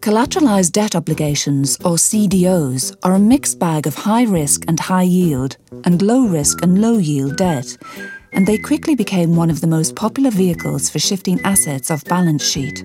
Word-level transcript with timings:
Collateralized 0.00 0.72
debt 0.72 0.96
obligations, 0.96 1.76
or 1.84 1.96
CDOs, 1.96 2.96
are 3.02 3.14
a 3.14 3.18
mixed 3.18 3.58
bag 3.58 3.86
of 3.86 3.94
high 3.94 4.24
risk 4.24 4.64
and 4.66 4.80
high 4.80 5.02
yield, 5.02 5.56
and 5.84 6.00
low 6.00 6.26
risk 6.26 6.62
and 6.62 6.80
low 6.80 6.98
yield 6.98 7.36
debt, 7.36 7.76
and 8.32 8.46
they 8.46 8.56
quickly 8.58 8.94
became 8.94 9.36
one 9.36 9.50
of 9.50 9.60
the 9.60 9.66
most 9.66 9.94
popular 9.96 10.30
vehicles 10.30 10.88
for 10.88 10.98
shifting 10.98 11.38
assets 11.44 11.90
off 11.90 12.04
balance 12.04 12.44
sheet. 12.44 12.84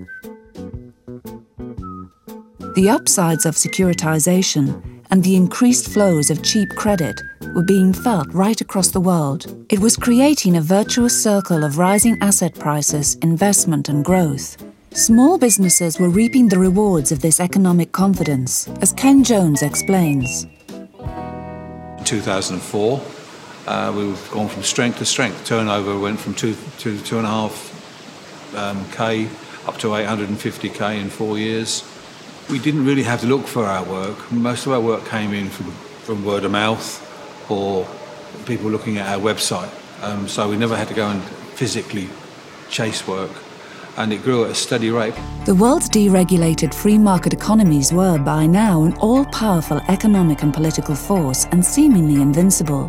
The 2.76 2.90
upsides 2.90 3.46
of 3.46 3.56
securitization 3.56 4.84
and 5.12 5.24
the 5.24 5.36
increased 5.38 5.88
flows 5.88 6.30
of 6.30 6.44
cheap 6.44 6.70
credit 6.76 7.22
were 7.56 7.64
being 7.64 7.94
felt 7.94 8.28
right 8.34 8.60
across 8.60 8.90
the 8.90 9.00
world. 9.00 9.66
It 9.70 9.80
was 9.80 9.96
creating 9.96 10.58
a 10.58 10.62
virtuous 10.62 11.24
circle 11.24 11.64
of 11.64 11.78
rising 11.78 12.18
asset 12.22 12.56
prices, 12.56 13.16
investment, 13.22 13.88
and 13.88 14.04
growth. 14.04 14.58
Small 14.96 15.38
businesses 15.38 16.00
were 16.00 16.08
reaping 16.08 16.48
the 16.48 16.58
rewards 16.58 17.12
of 17.12 17.20
this 17.20 17.42
economic 17.42 17.92
confidence, 17.92 18.70
as 18.80 18.94
Ken 18.94 19.26
Jones 19.26 19.62
explains. 19.62 20.48
In 21.98 22.04
2004, 22.06 23.02
uh, 23.68 23.94
we've 23.94 24.32
gone 24.32 24.48
from 24.48 24.64
strength 24.64 25.00
to 25.00 25.06
strength. 25.06 25.46
Turnover 25.46 26.00
went 26.00 26.18
from 26.18 26.34
two 26.34 26.56
to 26.78 26.98
two 27.02 27.18
and 27.18 27.28
a 27.28 27.30
half 27.30 28.56
um, 28.56 28.90
k 28.92 29.28
up 29.68 29.78
to 29.80 29.88
850k 29.88 31.02
in 31.02 31.10
four 31.10 31.38
years. 31.38 31.84
We 32.50 32.58
didn't 32.58 32.86
really 32.86 33.04
have 33.04 33.20
to 33.20 33.28
look 33.28 33.48
for 33.48 33.66
our 33.66 33.84
work. 33.84 34.32
Most 34.32 34.66
of 34.66 34.72
our 34.72 34.80
work 34.80 35.06
came 35.08 35.34
in 35.34 35.50
from, 35.50 35.72
from 36.06 36.24
word 36.24 36.46
of 36.46 36.52
mouth 36.52 37.52
or 37.52 37.86
people 38.46 38.70
looking 38.70 38.98
at 38.98 39.14
our 39.14 39.22
website. 39.22 39.72
Um, 40.02 40.30
so 40.30 40.50
we 40.50 40.56
never 40.56 40.78
had 40.78 40.88
to 40.88 40.94
go 40.94 41.10
and 41.10 41.22
physically 41.54 42.08
chase 42.70 43.06
work 43.06 43.32
and 43.98 44.12
it 44.12 44.24
grew 44.24 44.46
at 44.46 44.52
a 44.52 44.56
steady 44.56 44.90
rate. 44.90 45.14
The 45.46 45.56
world's 45.56 45.90
deregulated 45.90 46.74
free 46.74 46.98
market 46.98 47.34
economies 47.34 47.94
were 47.94 48.18
by 48.18 48.46
now 48.46 48.84
an 48.84 48.94
all 48.98 49.26
powerful 49.26 49.82
economic 49.88 50.44
and 50.44 50.54
political 50.54 50.96
force 50.96 51.46
and 51.52 51.64
seemingly 51.64 52.22
invincible. 52.22 52.88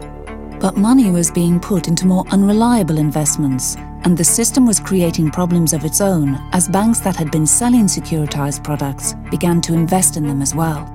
But 0.60 0.76
money 0.76 1.10
was 1.10 1.30
being 1.30 1.60
put 1.60 1.86
into 1.86 2.06
more 2.06 2.24
unreliable 2.30 2.98
investments, 2.98 3.76
and 4.04 4.16
the 4.16 4.24
system 4.24 4.66
was 4.66 4.80
creating 4.80 5.30
problems 5.30 5.72
of 5.72 5.84
its 5.84 6.00
own 6.00 6.40
as 6.52 6.68
banks 6.68 7.00
that 7.00 7.16
had 7.16 7.30
been 7.30 7.46
selling 7.46 7.86
securitized 7.86 8.64
products 8.64 9.14
began 9.30 9.60
to 9.62 9.74
invest 9.74 10.16
in 10.16 10.26
them 10.26 10.40
as 10.40 10.54
well. 10.54 10.90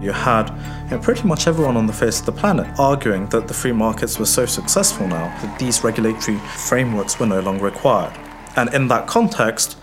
You 0.00 0.12
had 0.12 0.50
you 0.84 0.90
know, 0.90 0.98
pretty 0.98 1.26
much 1.26 1.46
everyone 1.46 1.78
on 1.78 1.86
the 1.86 1.92
face 1.92 2.20
of 2.20 2.26
the 2.26 2.32
planet 2.32 2.66
arguing 2.78 3.26
that 3.28 3.48
the 3.48 3.54
free 3.54 3.72
markets 3.72 4.18
were 4.18 4.26
so 4.26 4.44
successful 4.44 5.08
now 5.08 5.26
that 5.40 5.58
these 5.58 5.82
regulatory 5.82 6.36
frameworks 6.38 7.18
were 7.18 7.26
no 7.26 7.40
longer 7.40 7.64
required. 7.64 8.12
And 8.56 8.72
in 8.74 8.88
that 8.88 9.06
context, 9.06 9.76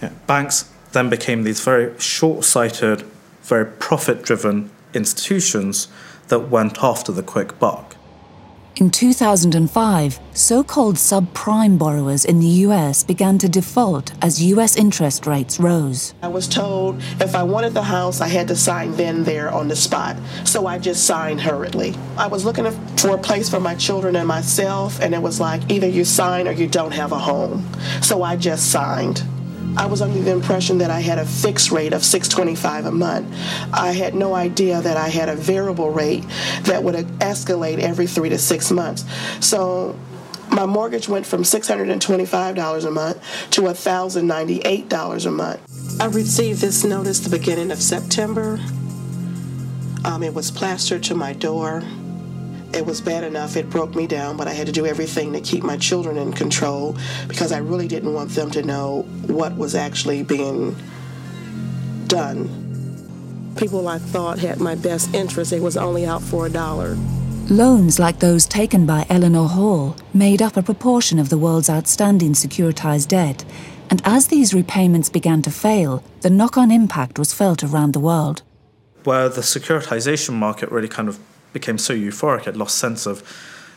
you 0.00 0.08
know, 0.08 0.14
banks 0.26 0.70
then 0.92 1.08
became 1.08 1.42
these 1.42 1.60
very 1.60 1.98
short 1.98 2.44
sighted, 2.44 3.04
very 3.42 3.66
profit 3.66 4.22
driven 4.22 4.70
institutions 4.94 5.88
that 6.28 6.50
went 6.50 6.82
after 6.82 7.12
the 7.12 7.22
quick 7.22 7.58
buck. 7.58 7.91
In 8.82 8.90
2005, 8.90 10.18
so 10.32 10.64
called 10.64 10.96
subprime 10.96 11.78
borrowers 11.78 12.24
in 12.24 12.40
the 12.40 12.64
US 12.66 13.04
began 13.04 13.38
to 13.38 13.48
default 13.48 14.12
as 14.20 14.42
US 14.42 14.74
interest 14.74 15.24
rates 15.24 15.60
rose. 15.60 16.14
I 16.20 16.26
was 16.26 16.48
told 16.48 17.00
if 17.20 17.36
I 17.36 17.44
wanted 17.44 17.74
the 17.74 17.84
house, 17.84 18.20
I 18.20 18.26
had 18.26 18.48
to 18.48 18.56
sign 18.56 18.90
then 18.96 19.22
there 19.22 19.52
on 19.52 19.68
the 19.68 19.76
spot. 19.76 20.16
So 20.42 20.66
I 20.66 20.80
just 20.80 21.04
signed 21.06 21.40
hurriedly. 21.40 21.94
I 22.18 22.26
was 22.26 22.44
looking 22.44 22.68
for 22.96 23.14
a 23.14 23.18
place 23.18 23.48
for 23.48 23.60
my 23.60 23.76
children 23.76 24.16
and 24.16 24.26
myself, 24.26 25.00
and 25.00 25.14
it 25.14 25.22
was 25.22 25.38
like 25.38 25.70
either 25.70 25.86
you 25.86 26.04
sign 26.04 26.48
or 26.48 26.50
you 26.50 26.66
don't 26.66 26.90
have 26.90 27.12
a 27.12 27.18
home. 27.20 27.64
So 28.00 28.24
I 28.24 28.34
just 28.34 28.72
signed. 28.72 29.22
I 29.76 29.86
was 29.86 30.02
under 30.02 30.20
the 30.20 30.32
impression 30.32 30.78
that 30.78 30.90
I 30.90 31.00
had 31.00 31.18
a 31.18 31.24
fixed 31.24 31.70
rate 31.70 31.92
of 31.92 32.04
625 32.04 32.86
a 32.86 32.92
month. 32.92 33.34
I 33.72 33.92
had 33.92 34.14
no 34.14 34.34
idea 34.34 34.80
that 34.80 34.96
I 34.96 35.08
had 35.08 35.28
a 35.28 35.34
variable 35.34 35.90
rate 35.90 36.24
that 36.62 36.82
would 36.82 36.94
escalate 36.94 37.78
every 37.78 38.06
3 38.06 38.28
to 38.28 38.38
6 38.38 38.70
months. 38.70 39.04
So 39.40 39.98
my 40.50 40.66
mortgage 40.66 41.08
went 41.08 41.24
from 41.24 41.42
$625 41.42 42.84
a 42.84 42.90
month 42.90 43.50
to 43.52 43.62
$1,098 43.62 45.26
a 45.26 45.30
month. 45.30 46.00
I 46.00 46.06
received 46.06 46.60
this 46.60 46.84
notice 46.84 47.20
the 47.20 47.30
beginning 47.30 47.70
of 47.70 47.80
September. 47.80 48.60
Um, 50.04 50.22
it 50.22 50.34
was 50.34 50.50
plastered 50.50 51.02
to 51.04 51.14
my 51.14 51.32
door. 51.32 51.82
It 52.74 52.86
was 52.86 53.00
bad 53.02 53.22
enough, 53.22 53.56
it 53.56 53.68
broke 53.68 53.94
me 53.94 54.06
down, 54.06 54.36
but 54.36 54.48
I 54.48 54.54
had 54.54 54.66
to 54.66 54.72
do 54.72 54.86
everything 54.86 55.32
to 55.34 55.40
keep 55.40 55.62
my 55.62 55.76
children 55.76 56.16
in 56.16 56.32
control 56.32 56.96
because 57.28 57.52
I 57.52 57.58
really 57.58 57.86
didn't 57.86 58.14
want 58.14 58.30
them 58.30 58.50
to 58.52 58.62
know 58.62 59.02
what 59.26 59.56
was 59.56 59.74
actually 59.74 60.22
being 60.22 60.74
done. 62.06 62.48
People 63.56 63.88
I 63.88 63.98
thought 63.98 64.38
had 64.38 64.58
my 64.58 64.74
best 64.74 65.14
interest, 65.14 65.50
they 65.50 65.60
was 65.60 65.76
only 65.76 66.06
out 66.06 66.22
for 66.22 66.46
a 66.46 66.50
dollar. 66.50 66.96
Loans 67.50 67.98
like 67.98 68.20
those 68.20 68.46
taken 68.46 68.86
by 68.86 69.04
Eleanor 69.10 69.48
Hall 69.48 69.96
made 70.14 70.40
up 70.40 70.56
a 70.56 70.62
proportion 70.62 71.18
of 71.18 71.28
the 71.28 71.36
world's 71.36 71.68
outstanding 71.68 72.32
securitized 72.32 73.08
debt, 73.08 73.44
and 73.90 74.00
as 74.06 74.28
these 74.28 74.54
repayments 74.54 75.10
began 75.10 75.42
to 75.42 75.50
fail, 75.50 76.02
the 76.22 76.30
knock 76.30 76.56
on 76.56 76.70
impact 76.70 77.18
was 77.18 77.34
felt 77.34 77.62
around 77.62 77.92
the 77.92 78.00
world. 78.00 78.42
Where 79.04 79.28
the 79.28 79.42
securitization 79.42 80.32
market 80.32 80.70
really 80.70 80.88
kind 80.88 81.10
of 81.10 81.18
became 81.52 81.78
so 81.78 81.94
euphoric 81.94 82.46
it 82.46 82.56
lost 82.56 82.78
sense 82.78 83.06
of 83.06 83.22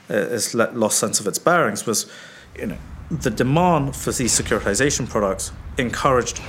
uh, 0.09 0.13
its 0.13 0.53
lost 0.53 0.99
sense 0.99 1.19
of 1.19 1.27
its 1.27 1.39
bearings 1.39 1.85
was 1.85 2.09
you 2.57 2.67
know 2.67 2.77
the 3.11 3.29
demand 3.29 3.95
for 3.95 4.11
these 4.11 4.39
securitization 4.39 5.07
products 5.07 5.51
encouraged 5.77 6.41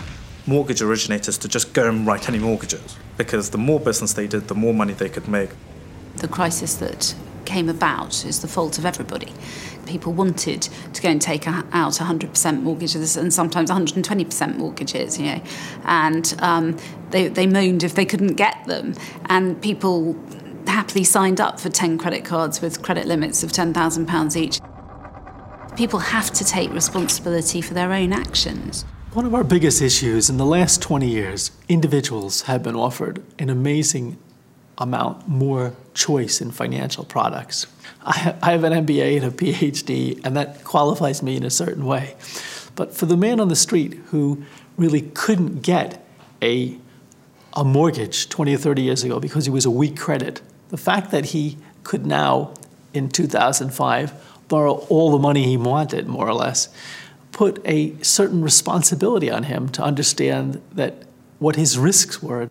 mortgage 0.46 0.80
originators 0.80 1.36
to 1.36 1.48
just 1.48 1.72
go 1.72 1.88
and 1.88 2.06
write 2.06 2.28
any 2.28 2.38
mortgages 2.38 2.96
because 3.16 3.50
the 3.50 3.58
more 3.58 3.80
business 3.80 4.12
they 4.12 4.26
did 4.26 4.48
the 4.48 4.54
more 4.54 4.72
money 4.72 4.92
they 4.92 5.08
could 5.08 5.28
make 5.28 5.50
the 6.16 6.28
crisis 6.28 6.74
that 6.76 7.14
came 7.46 7.68
about 7.68 8.24
is 8.26 8.42
the 8.42 8.48
fault 8.48 8.76
of 8.76 8.84
everybody. 8.84 9.32
People 9.86 10.12
wanted 10.12 10.62
to 10.92 11.00
go 11.00 11.08
and 11.08 11.22
take 11.22 11.46
out 11.46 11.64
100% 11.70 12.62
mortgages 12.62 13.16
and 13.16 13.32
sometimes 13.32 13.70
120% 13.70 14.56
mortgages, 14.56 15.18
you 15.18 15.26
know, 15.26 15.42
and 15.84 16.34
um, 16.40 16.76
they, 17.10 17.28
they 17.28 17.46
moaned 17.46 17.84
if 17.84 17.94
they 17.94 18.04
couldn't 18.04 18.34
get 18.34 18.66
them. 18.66 18.94
And 19.26 19.62
people 19.62 20.14
happily 20.68 21.04
signed 21.04 21.40
up 21.40 21.60
for 21.60 21.68
10 21.68 21.98
credit 21.98 22.24
cards 22.24 22.60
with 22.60 22.82
credit 22.82 23.06
limits 23.06 23.42
of 23.42 23.52
£10,000 23.52 24.36
each. 24.36 24.60
People 25.76 25.98
have 25.98 26.30
to 26.32 26.44
take 26.44 26.72
responsibility 26.72 27.60
for 27.60 27.74
their 27.74 27.92
own 27.92 28.12
actions. 28.12 28.84
One 29.12 29.26
of 29.26 29.34
our 29.34 29.44
biggest 29.44 29.80
issues 29.80 30.28
in 30.28 30.36
the 30.36 30.44
last 30.44 30.82
20 30.82 31.08
years, 31.08 31.50
individuals 31.68 32.42
have 32.42 32.62
been 32.62 32.76
offered 32.76 33.22
an 33.38 33.50
amazing 33.50 34.18
amount 34.78 35.26
more 35.26 35.74
choice 35.94 36.40
in 36.40 36.50
financial 36.50 37.04
products. 37.04 37.66
I 38.04 38.50
have 38.50 38.64
an 38.64 38.86
MBA 38.86 39.16
and 39.16 39.24
a 39.24 39.30
PhD, 39.30 40.20
and 40.24 40.36
that 40.36 40.64
qualifies 40.64 41.22
me 41.22 41.36
in 41.36 41.44
a 41.44 41.50
certain 41.50 41.84
way. 41.84 42.14
But 42.74 42.94
for 42.94 43.06
the 43.06 43.16
man 43.16 43.40
on 43.40 43.48
the 43.48 43.56
street 43.56 43.94
who 44.06 44.44
really 44.76 45.00
couldn't 45.00 45.62
get 45.62 46.06
a, 46.42 46.78
a 47.54 47.64
mortgage 47.64 48.28
20 48.28 48.54
or 48.54 48.58
30 48.58 48.82
years 48.82 49.02
ago 49.02 49.18
because 49.18 49.46
he 49.46 49.50
was 49.50 49.64
a 49.64 49.70
weak 49.70 49.98
credit, 49.98 50.42
the 50.68 50.76
fact 50.76 51.10
that 51.10 51.26
he 51.26 51.58
could 51.84 52.06
now, 52.06 52.54
in 52.92 53.08
2005, 53.08 54.12
borrow 54.48 54.74
all 54.88 55.10
the 55.10 55.18
money 55.18 55.44
he 55.44 55.56
wanted, 55.56 56.06
more 56.06 56.28
or 56.28 56.34
less, 56.34 56.68
put 57.32 57.60
a 57.64 57.94
certain 58.02 58.42
responsibility 58.42 59.30
on 59.30 59.44
him 59.44 59.68
to 59.68 59.82
understand 59.82 60.60
that 60.72 61.02
what 61.38 61.56
his 61.56 61.78
risks 61.78 62.22
were. 62.22 62.50